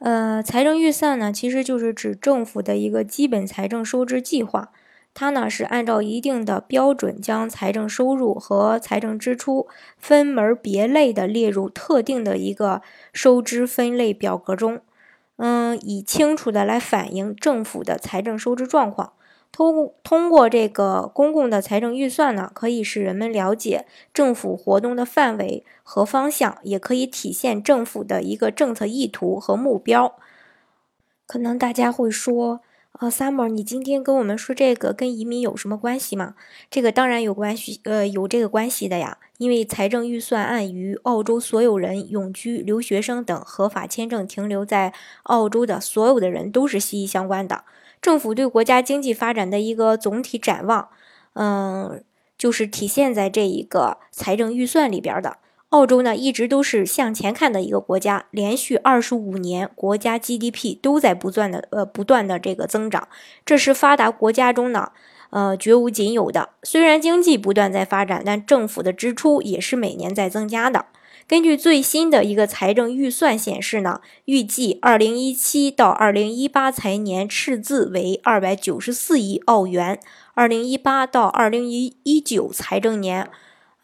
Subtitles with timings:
[0.00, 4.70] 呃，财政预算呢，其实就是指政府的一个基本财政收支计划。
[5.12, 9.66] 它呢是按照一定的标准，将财政收入和财政支出
[9.98, 12.80] 分门别类的列入特定的一个
[13.12, 14.80] 收支分类表格中，
[15.36, 19.12] 嗯，以清楚的来反映政府的财政收支状况。
[19.52, 30.14] 通通过这个公共的财政预算呢，可以使人们了解政府活动的范围和方向，也可以体现政府的一个政策意图和目标。
[31.26, 32.60] 可能大家会说，
[32.98, 36.34] 呃，Summer，你今天跟我们说这个跟移民有什么关系吗？
[36.70, 39.18] 这个当然有关系，呃，有这个关系的呀。
[39.38, 44.92] 因为财政预算案与澳洲所有人永居、留学生等合法签证停留在
[45.22, 47.64] 澳洲的所有的人都是息息相关的。
[48.00, 50.88] 政府对国家经济发展的一个总体展望，
[51.34, 52.02] 嗯，
[52.38, 55.36] 就是体现在这一个财政预算里边的。
[55.68, 63.06] 澳洲呢，一直都是向前看的一个国家，连续二十五年国家 GDP 都在不断的呃不断的这个增长，
[63.46, 64.90] 这是发达国家中呢，
[65.30, 66.48] 呃绝无仅有的。
[66.64, 70.86] 虽然经济不断在发展，但政府的支出也是每年在增加的。
[71.30, 80.00] 根据最新的一个财政预算显示呢，预计二零一七到二零一八财年赤字为二百九十四亿澳元，
[80.34, 83.30] 二零一八到二零一一九财政年，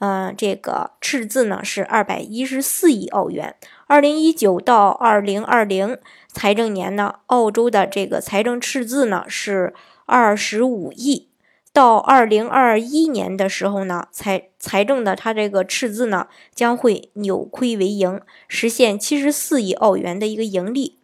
[0.00, 3.55] 嗯，这个赤字呢是二百一十四亿澳元，
[3.86, 5.97] 二零一九到二零二零
[6.33, 9.72] 财政年呢，澳洲的这个财政赤字呢是
[10.06, 11.28] 二十五亿。
[11.77, 18.18] 到二零二一年的时候呢，财财政的它这个赤字呢将会扭亏为盈，
[18.48, 20.96] 实现七十四亿澳元的一个盈利。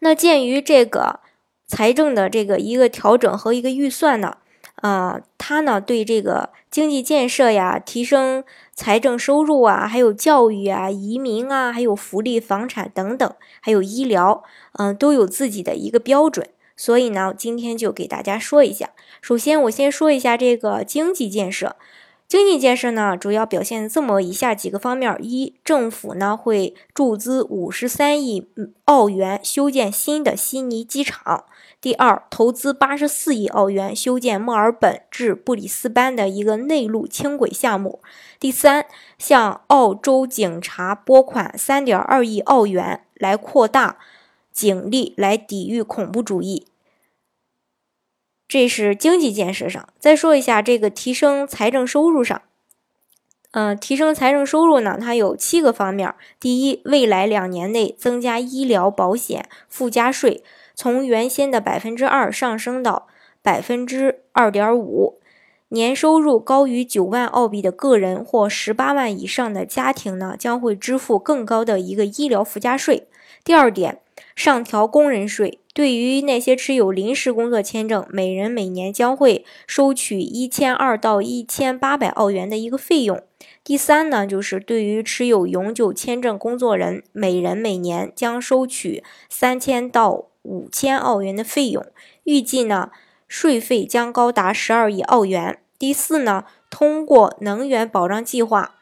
[0.00, 1.20] 那鉴于这个
[1.66, 4.36] 财政的这个一个调整和一个预算呢，
[4.82, 8.44] 啊，它呢对这个经济建设呀、提升
[8.74, 14.44] 财政收入啊、还有教育啊、移民啊、还有福利、房产等等，还有医疗，
[14.74, 16.50] 嗯，都有自己的一个标准。
[16.78, 18.90] 所以呢，今天就给大家说一下。
[19.20, 21.74] 首先，我先说一下这个经济建设。
[22.28, 28.46] 经济建设呢，主要表现这么以下几个方面：一，政府呢会注资五十三亿
[28.84, 31.46] 澳元修建新的悉尼机场；
[31.80, 38.00] 第二，投资八十四亿澳元修建墨尔本至布里斯班的一个内陆轻轨项目；
[38.38, 38.84] 第三，
[39.18, 43.96] 向澳洲警察拨款三点二亿澳元来扩大。
[44.58, 46.66] 警力来抵御恐怖主义，
[48.48, 49.88] 这是经济建设上。
[50.00, 52.42] 再说一下这个提升财政收入上，
[53.52, 56.12] 嗯，提升财政收入呢，它有七个方面。
[56.40, 60.42] 第一，未来两年内增加医疗保险附加税，
[60.74, 63.06] 从原先的百分之二上升到
[63.40, 65.20] 百分之二点五。
[65.68, 73.06] 年收入高于九万澳币的个人或十八万以上的家庭呢，将会支付更高的一个医疗附加税。
[73.44, 74.00] 第二点。
[74.38, 83.20] 上调工人税，对于那些持有临时工作签证，每人每年将会收取一千二到一千八百澳元的一个费用。
[83.64, 91.84] 第三呢，就是对于持有永久签证工作人，每人每年将收取三千到五千澳元的费用，
[92.22, 92.92] 预计呢
[93.26, 95.58] 税费将高达十二亿澳元。
[95.76, 98.76] 第四呢，通过能源保障计划，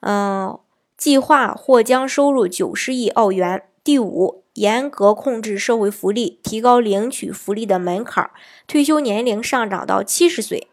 [0.00, 0.58] 嗯，
[0.96, 3.62] 计划或将收入九十亿澳元。
[3.84, 4.42] 第五。
[4.56, 8.30] 严格控制社会福利，提高领取福利的门槛，
[8.66, 10.68] 退休年龄上涨到七十岁。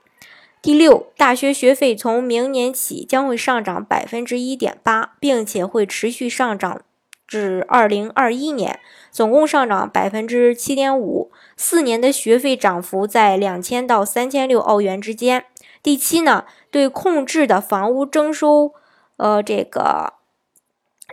[0.61, 6.81] 第六，大学学费从明年起将会上涨百分之一点八，并且会持续上涨
[7.27, 8.79] 至二零二一年，
[9.11, 11.31] 总共上涨百分之七点五。
[11.57, 15.43] 四年的学费涨幅在两千到三千六澳元之间。
[15.81, 18.73] 第七呢，对控制的房屋征收，
[19.17, 20.13] 呃，这个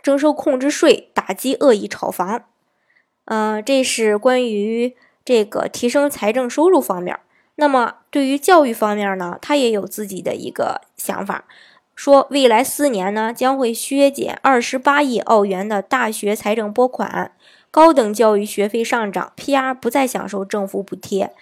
[0.01, 2.45] 征收控制税，打击恶意炒房。
[3.31, 7.17] 嗯，这是关于这个提升财政收入方面。
[7.55, 11.45] 那么对于教育方面呢，他也有自己的一个想法，
[11.95, 17.31] 说未来四年呢将会削减二十八亿澳元的大学财政拨款，
[17.71, 21.33] 高等教育学费上涨，PR 不再享受政府补贴。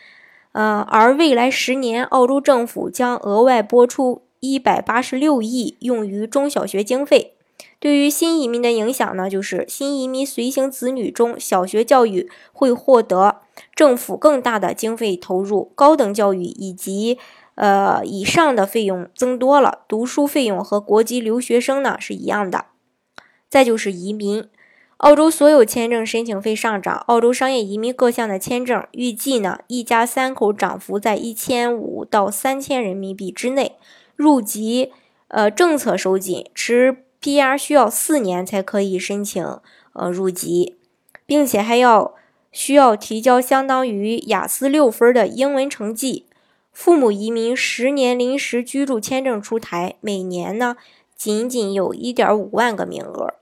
[0.52, 7.38] 嗯，而未来十年，澳洲政府将额外拨出一百八十六亿用于中小学经费。
[7.80, 13.36] 对于新移民的影响呢，就是新移民随行子女中，小学教育会获得
[13.75, 17.19] 政府更大的经费投入，高等教育以及
[17.54, 22.64] 呃以上的费用增多了，读书费用和国际留学生呢是一样的。
[23.48, 24.44] 再就是移民，
[24.96, 33.76] 澳洲所有签证申请费上涨，澳洲商业移民各项的签证预计呢一家三口涨幅在一千五到三千人民币之内，
[34.16, 34.90] 入籍
[35.28, 37.04] 呃政策收紧，持。
[37.20, 37.59] P.R.
[37.59, 39.44] 需要四年才可以申请
[39.93, 40.76] 呃入籍，
[41.26, 42.15] 并且还要
[42.53, 46.26] 需要提交相当于雅思六分的英文成绩。
[46.73, 50.76] 父母移民十年临时居住签证出台，每年呢
[51.17, 53.35] 仅仅有一点五万个名额。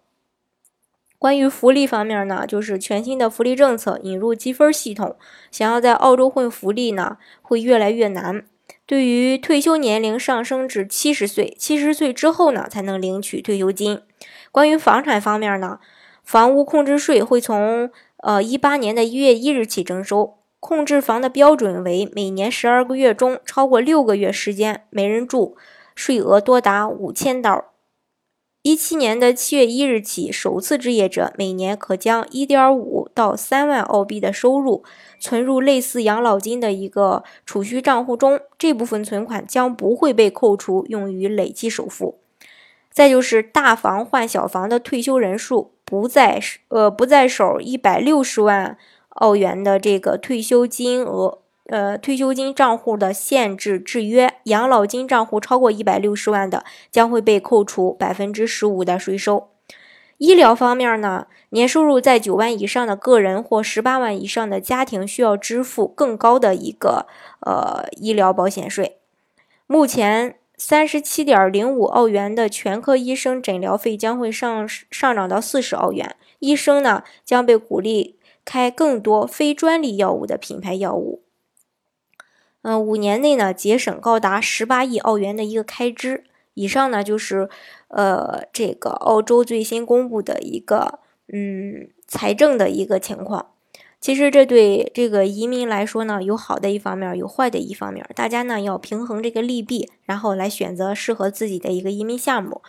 [1.18, 5.16] 关于福利方面呢，就是全新的福利政策引入积分系统，
[5.50, 8.46] 想要在澳洲混福利呢会越来越难。
[8.84, 14.00] 对于退休年龄上升至七十岁，七十岁之后呢才能领取退休金。
[14.52, 15.80] 关于房产方面呢，
[16.22, 25.56] 房屋控制税会从呃一八年的一月一日起征收，控制房的标准为每年十二个月中超过六个月时间没人住，
[25.94, 27.66] 税额多达五千刀。
[28.62, 34.84] 一七年的七月一日起，首次置业者每年可将一点五到三万澳币的收入
[35.18, 42.18] 存入类似养老金的一个储蓄账户中，这部分存款将不会被扣除用于累计首付。
[42.92, 48.76] 再就是大房换小房的退休人数不在呃不在手一百六十万
[49.08, 51.38] 澳元的这个退休金额。
[51.68, 59.48] 呃，退休金账户的限制制约，养老金账户超过一百六十万的将会被扣除百分之十五的税收。
[60.18, 67.06] 医疗方面呢，年收入在九万以上的个人或十八万以上的家庭需要支付更高的一个
[67.40, 68.96] 呃医疗保险税。
[69.66, 81.22] 目前三十七点零五澳元的全科医生诊疗费将会上上涨到四十澳元，医生呢将被鼓励开更多非专利药物的品牌药物。
[82.62, 86.24] 嗯，五年内呢，节省高达十八亿澳元的一个开支。
[86.56, 87.48] 以上呢，就是
[87.88, 90.98] 呃，这个澳洲最新公布的一个
[91.32, 93.52] 嗯财政的一个情况。
[94.00, 98.08] 其实这对这个移民来说呢，有好的一方面，有坏的一方面。
[98.14, 102.62] 大家呢要平衡这个利弊，然后来选择适合自己的一个移民项目。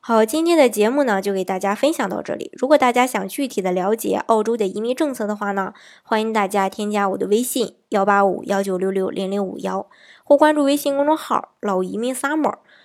[0.00, 2.50] 好，今天的节目呢就给大家分享到这里。
[2.54, 9.88] 如果大家想具体的了解澳洲的移民政策的话呢，欢迎大家添加我的微信幺八五幺九六六零零五幺，
[10.22, 12.56] 或关注微信公众号老移民 summer，